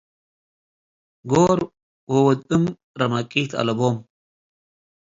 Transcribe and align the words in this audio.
ጎር 1.31 1.59
ወወድ-እም 2.11 2.63
ርመቂት 2.99 3.51
አለቦም። 3.59 3.97